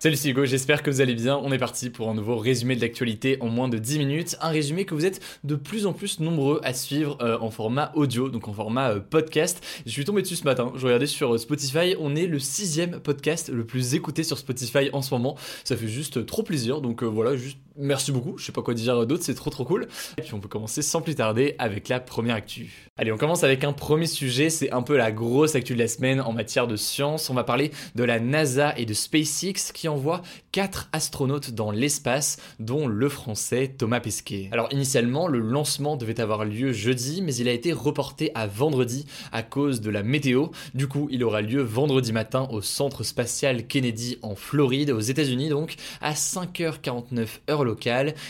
[0.00, 1.36] Salut c'est Hugo, j'espère que vous allez bien.
[1.42, 4.36] On est parti pour un nouveau résumé de l'actualité en moins de 10 minutes.
[4.40, 7.90] Un résumé que vous êtes de plus en plus nombreux à suivre euh, en format
[7.96, 9.60] audio, donc en format euh, podcast.
[9.86, 13.00] Je suis tombé dessus ce matin, je regardais sur euh, Spotify, on est le sixième
[13.00, 15.36] podcast le plus écouté sur Spotify en ce moment.
[15.64, 18.36] Ça fait juste trop plaisir, donc voilà, juste merci beaucoup.
[18.36, 19.88] Je sais pas quoi dire d'autre, c'est trop trop cool.
[20.18, 22.90] Et puis on peut commencer sans plus tarder avec la première actu.
[22.96, 25.88] Allez, on commence avec un premier sujet, c'est un peu la grosse actu de la
[25.88, 27.30] semaine en matière de science.
[27.30, 32.38] On va parler de la NASA et de SpaceX qui envoie 4 astronautes dans l'espace,
[32.58, 34.48] dont le français Thomas Pesquet.
[34.50, 39.06] Alors initialement, le lancement devait avoir lieu jeudi, mais il a été reporté à vendredi
[39.30, 40.48] à cause de la météo.
[40.74, 45.48] Du coup, il aura lieu vendredi matin au centre spatial Kennedy en Floride, aux États-Unis
[45.48, 47.67] donc, à 5h49 heure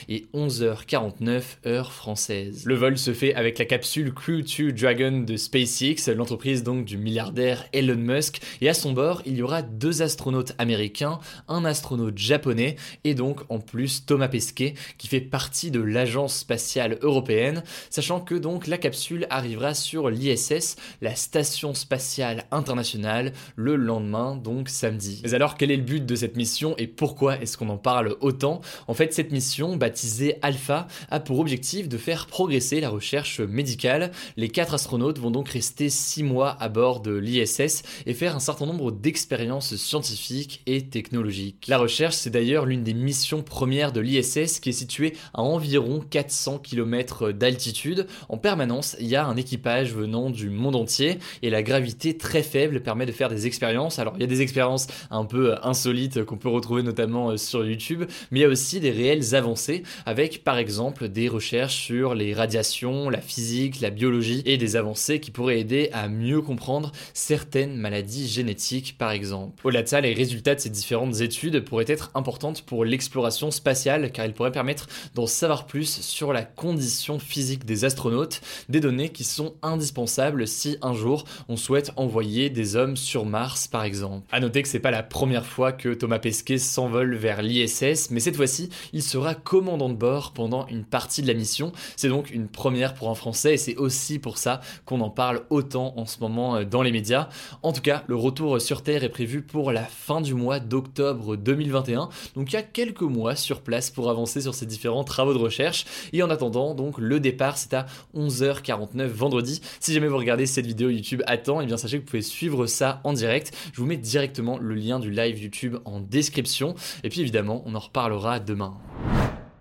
[0.08, 2.64] et 11h49 heure française.
[2.64, 6.98] Le vol se fait avec la capsule Crew 2 Dragon de SpaceX, l'entreprise donc du
[6.98, 12.18] milliardaire Elon Musk, et à son bord, il y aura deux astronautes américains, un astronaute
[12.18, 18.20] japonais et donc en plus Thomas Pesquet qui fait partie de l'agence spatiale européenne, sachant
[18.20, 25.20] que donc la capsule arrivera sur l'ISS, la station spatiale internationale, le lendemain donc samedi.
[25.24, 28.16] Mais alors quel est le but de cette mission et pourquoi est-ce qu'on en parle
[28.20, 28.60] autant?
[28.86, 34.10] En fait cette mission baptisée Alpha a pour objectif de faire progresser la recherche médicale.
[34.36, 38.40] Les quatre astronautes vont donc rester six mois à bord de l'ISS et faire un
[38.40, 41.66] certain nombre d'expériences scientifiques et technologiques.
[41.68, 46.00] La recherche, c'est d'ailleurs l'une des missions premières de l'ISS qui est située à environ
[46.08, 48.06] 400 km d'altitude.
[48.28, 52.42] En permanence, il y a un équipage venant du monde entier et la gravité très
[52.42, 53.98] faible permet de faire des expériences.
[53.98, 58.04] Alors, il y a des expériences un peu insolites qu'on peut retrouver notamment sur YouTube,
[58.30, 62.34] mais il y a aussi des réelles avancées avec par exemple des recherches sur les
[62.34, 67.76] radiations, la physique, la biologie et des avancées qui pourraient aider à mieux comprendre certaines
[67.76, 69.60] maladies génétiques par exemple.
[69.64, 74.10] Au-delà de ça, les résultats de ces différentes études pourraient être importantes pour l'exploration spatiale
[74.12, 79.10] car ils pourraient permettre d'en savoir plus sur la condition physique des astronautes, des données
[79.10, 84.26] qui sont indispensables si un jour on souhaite envoyer des hommes sur Mars par exemple.
[84.30, 88.20] A noter que c'est pas la première fois que Thomas Pesquet s'envole vers l'ISS, mais
[88.20, 91.70] cette fois-ci, il sera commandant de bord pendant une partie de la mission.
[91.94, 95.42] C'est donc une première pour un Français et c'est aussi pour ça qu'on en parle
[95.50, 97.28] autant en ce moment dans les médias.
[97.62, 101.36] En tout cas, le retour sur Terre est prévu pour la fin du mois d'octobre
[101.36, 102.08] 2021.
[102.34, 105.38] Donc il y a quelques mois sur place pour avancer sur ces différents travaux de
[105.38, 105.84] recherche.
[106.12, 107.86] Et en attendant, donc le départ c'est à
[108.16, 109.60] 11h49 vendredi.
[109.78, 112.10] Si jamais vous regardez cette vidéo YouTube à temps, et eh bien sachez que vous
[112.10, 113.56] pouvez suivre ça en direct.
[113.72, 116.74] Je vous mets directement le lien du live YouTube en description.
[117.04, 118.76] Et puis évidemment, on en reparlera demain.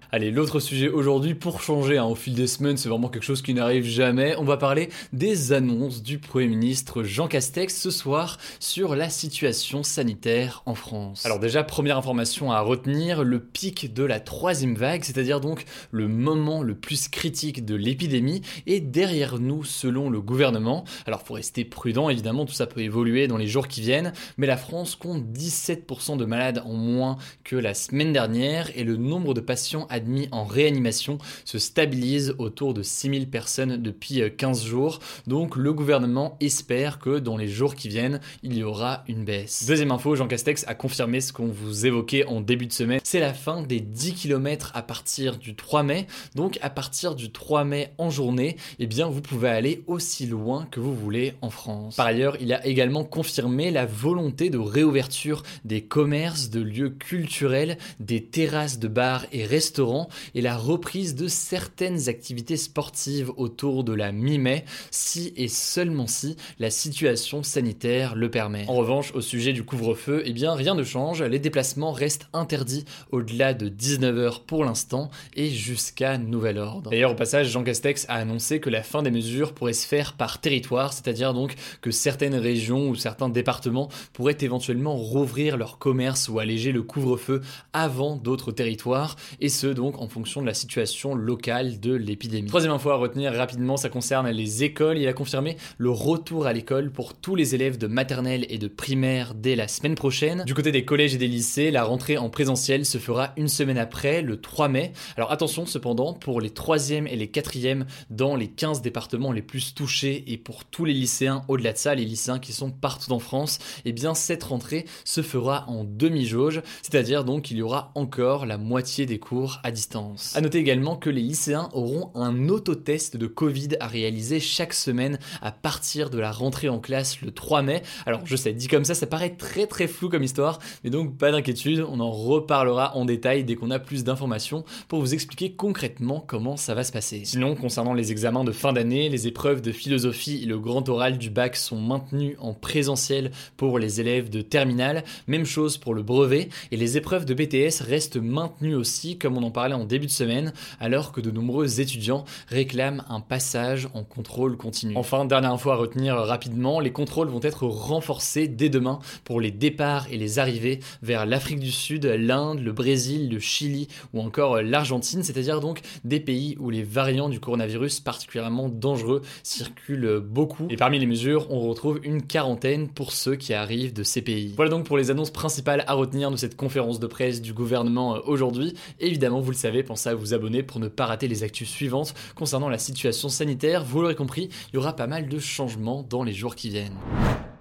[0.09, 3.41] Allez, l'autre sujet aujourd'hui, pour changer hein, au fil des semaines, c'est vraiment quelque chose
[3.41, 4.37] qui n'arrive jamais.
[4.37, 9.83] On va parler des annonces du Premier ministre Jean Castex ce soir sur la situation
[9.83, 11.25] sanitaire en France.
[11.25, 16.07] Alors déjà, première information à retenir, le pic de la troisième vague, c'est-à-dire donc le
[16.07, 20.85] moment le plus critique de l'épidémie, est derrière nous selon le gouvernement.
[21.05, 24.47] Alors faut rester prudent, évidemment, tout ça peut évoluer dans les jours qui viennent, mais
[24.47, 29.33] la France compte 17% de malades en moins que la semaine dernière et le nombre
[29.33, 34.99] de patients admis en réanimation se stabilise autour de 6000 personnes depuis 15 jours.
[35.27, 39.65] Donc le gouvernement espère que dans les jours qui viennent, il y aura une baisse.
[39.67, 42.99] Deuxième info, Jean Castex a confirmé ce qu'on vous évoquait en début de semaine.
[43.03, 46.07] C'est la fin des 10 km à partir du 3 mai.
[46.35, 50.67] Donc à partir du 3 mai en journée, eh bien vous pouvez aller aussi loin
[50.69, 51.95] que vous voulez en France.
[51.95, 57.77] Par ailleurs, il a également confirmé la volonté de réouverture des commerces, de lieux culturels,
[57.99, 59.86] des terrasses de bars et restaurants
[60.35, 66.35] et la reprise de certaines activités sportives autour de la mi-mai, si et seulement si
[66.59, 68.65] la situation sanitaire le permet.
[68.67, 72.85] En revanche, au sujet du couvre-feu, eh bien rien ne change, les déplacements restent interdits
[73.11, 76.91] au-delà de 19h pour l'instant et jusqu'à nouvel ordre.
[76.91, 80.13] D'ailleurs, au passage, Jean Castex a annoncé que la fin des mesures pourrait se faire
[80.13, 86.29] par territoire, c'est-à-dire donc que certaines régions ou certains départements pourraient éventuellement rouvrir leur commerce
[86.29, 87.41] ou alléger le couvre-feu
[87.73, 92.47] avant d'autres territoires, et ce donc en fonction de la situation locale de l'épidémie.
[92.47, 94.97] Troisième info à retenir rapidement, ça concerne les écoles.
[94.97, 98.67] Il a confirmé le retour à l'école pour tous les élèves de maternelle et de
[98.67, 100.43] primaire dès la semaine prochaine.
[100.45, 103.77] Du côté des collèges et des lycées, la rentrée en présentiel se fera une semaine
[103.77, 104.93] après, le 3 mai.
[105.15, 109.75] Alors attention cependant, pour les troisièmes et les quatrièmes dans les 15 départements les plus
[109.75, 113.19] touchés et pour tous les lycéens au-delà de ça, les lycéens qui sont partout en
[113.19, 118.47] France, eh bien cette rentrée se fera en demi-jauge, c'est-à-dire donc qu'il y aura encore
[118.47, 120.35] la moitié des cours distance.
[120.35, 125.19] A noter également que les lycéens auront un autotest de Covid à réaliser chaque semaine
[125.41, 127.81] à partir de la rentrée en classe le 3 mai.
[128.05, 131.17] Alors je sais, dit comme ça, ça paraît très très flou comme histoire, mais donc
[131.17, 135.51] pas d'inquiétude, on en reparlera en détail dès qu'on a plus d'informations pour vous expliquer
[135.53, 137.23] concrètement comment ça va se passer.
[137.25, 141.17] Sinon, concernant les examens de fin d'année, les épreuves de philosophie et le grand oral
[141.17, 146.03] du bac sont maintenus en présentiel pour les élèves de terminale, même chose pour le
[146.03, 150.11] brevet, et les épreuves de BTS restent maintenues aussi, comme on en en début de
[150.11, 154.93] semaine, alors que de nombreux étudiants réclament un passage en contrôle continu.
[154.95, 159.51] Enfin, dernière info à retenir rapidement, les contrôles vont être renforcés dès demain pour les
[159.51, 164.61] départs et les arrivées vers l'Afrique du Sud, l'Inde, le Brésil, le Chili ou encore
[164.61, 170.67] l'Argentine, c'est-à-dire donc des pays où les variants du coronavirus particulièrement dangereux circulent beaucoup.
[170.69, 174.53] Et parmi les mesures, on retrouve une quarantaine pour ceux qui arrivent de ces pays.
[174.55, 178.15] Voilà donc pour les annonces principales à retenir de cette conférence de presse du gouvernement
[178.15, 178.73] euh, aujourd'hui.
[178.99, 182.13] Évidemment, vous le savez, pensez à vous abonner pour ne pas rater les actus suivantes
[182.35, 183.81] concernant la situation sanitaire.
[183.81, 186.97] Vous l'aurez compris, il y aura pas mal de changements dans les jours qui viennent.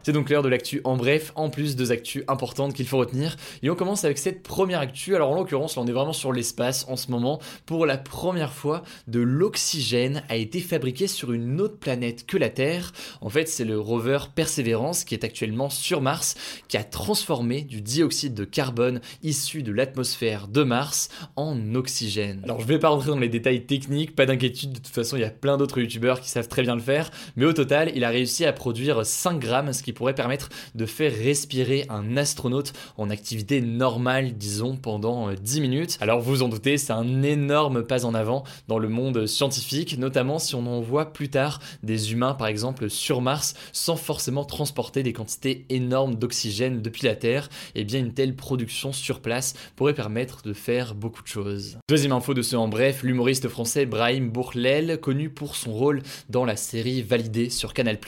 [0.06, 3.35] C'est donc l'heure de l'actu en bref, en plus deux actus importantes qu'il faut retenir.
[3.64, 5.17] Et on commence avec cette première actu.
[5.17, 7.41] Alors en l'occurrence, là on est vraiment sur l'espace en ce moment.
[7.67, 12.50] Pour la première fois, de l'oxygène a été fabriqué sur une autre planète que la
[12.50, 12.93] Terre.
[13.20, 16.37] En fait, c'est le rover Perseverance qui est actuellement sur Mars,
[16.69, 22.43] qui a transformé du dioxyde de carbone issu de l'atmosphère de Mars en oxygène.
[22.44, 25.23] Alors je vais pas rentrer dans les détails techniques, pas d'inquiétude, de toute façon il
[25.23, 27.11] y a plein d'autres youtubeurs qui savent très bien le faire.
[27.35, 30.87] Mais au total, il a réussi à produire 5 grammes, ce qui pourrait permettre de
[30.87, 35.98] faire respirer un astronaute en activité normale, disons, pendant 10 euh, minutes.
[36.00, 40.38] Alors vous en doutez, c'est un énorme pas en avant dans le monde scientifique, notamment
[40.38, 45.12] si on envoie plus tard des humains, par exemple, sur Mars, sans forcément transporter des
[45.12, 49.94] quantités énormes d'oxygène depuis la Terre, et eh bien une telle production sur place pourrait
[49.94, 51.78] permettre de faire beaucoup de choses.
[51.88, 56.44] Deuxième info de ce en bref, l'humoriste français Brahim Bourlel, connu pour son rôle dans
[56.44, 57.98] la série Validé sur Canal+,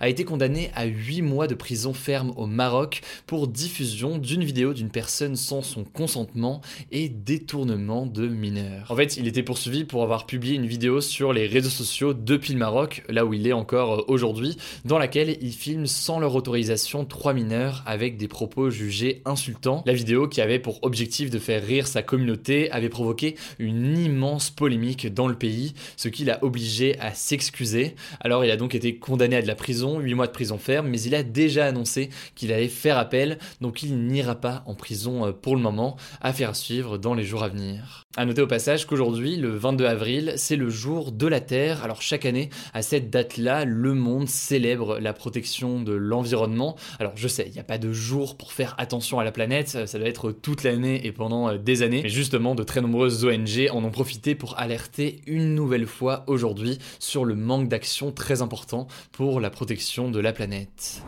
[0.00, 4.44] a été condamné à 8 mois mois de prison ferme au Maroc pour diffusion d'une
[4.44, 8.90] vidéo d'une personne sans son consentement et détournement de mineurs.
[8.90, 12.52] En fait, il était poursuivi pour avoir publié une vidéo sur les réseaux sociaux depuis
[12.52, 16.34] le Maroc, là où il est encore euh, aujourd'hui, dans laquelle il filme sans leur
[16.34, 19.82] autorisation trois mineurs avec des propos jugés insultants.
[19.86, 24.50] La vidéo, qui avait pour objectif de faire rire sa communauté, avait provoqué une immense
[24.50, 27.94] polémique dans le pays, ce qui l'a obligé à s'excuser.
[28.20, 30.88] Alors il a donc été condamné à de la prison, 8 mois de prison ferme,
[30.88, 35.26] mais il a déjà annoncé qu'il allait faire appel, donc il n'ira pas en prison
[35.26, 38.04] euh, pour le moment, à faire suivre dans les jours à venir.
[38.16, 41.82] A noter au passage qu'aujourd'hui, le 22 avril, c'est le jour de la Terre.
[41.82, 46.76] Alors chaque année, à cette date-là, le monde célèbre la protection de l'environnement.
[46.98, 49.68] Alors je sais, il n'y a pas de jour pour faire attention à la planète,
[49.86, 52.02] ça doit être toute l'année et pendant euh, des années.
[52.02, 56.78] Mais justement, de très nombreuses ONG en ont profité pour alerter une nouvelle fois aujourd'hui
[56.98, 61.01] sur le manque d'action très important pour la protection de la planète.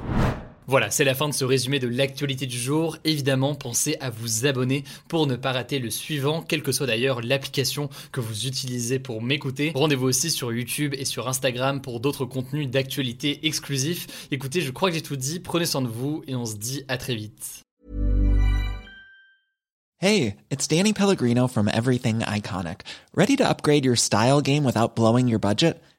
[0.67, 2.97] Voilà, c'est la fin de ce résumé de l'actualité du jour.
[3.05, 7.21] Évidemment, pensez à vous abonner pour ne pas rater le suivant, quelle que soit d'ailleurs
[7.21, 9.73] l'application que vous utilisez pour m'écouter.
[9.75, 14.27] Rendez-vous aussi sur YouTube et sur Instagram pour d'autres contenus d'actualité exclusifs.
[14.31, 16.83] Écoutez, je crois que j'ai tout dit, prenez soin de vous et on se dit
[16.89, 17.61] à très vite.
[19.99, 22.81] Hey, it's Danny Pellegrino from Everything Iconic.
[23.15, 25.77] Ready to upgrade your style game without blowing your budget?